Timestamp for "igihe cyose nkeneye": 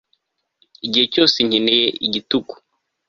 0.85-1.87